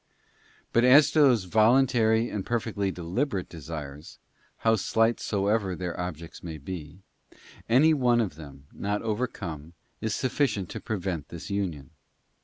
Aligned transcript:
* 0.37 0.73
But 0.73 0.83
as 0.83 1.11
to 1.11 1.19
those 1.19 1.43
voluntary 1.43 2.27
and 2.31 2.43
perfectly 2.43 2.89
deliberate 2.89 3.47
desires, 3.49 4.17
how 4.65 4.75
slight 4.75 5.19
soever 5.19 5.75
their 5.75 5.95
objects 5.99 6.41
may 6.41 6.57
be, 6.57 7.03
any 7.69 7.93
one 7.93 8.19
of 8.19 8.33
them, 8.33 8.65
not 8.73 9.01
One 9.01 9.01
act 9.01 9.03
docs 9.03 9.09
OVETCOME, 9.43 9.73
is 10.01 10.15
sufficient 10.15 10.69
to 10.71 10.79
prevent 10.79 11.29
this 11.29 11.51
union. 11.51 11.91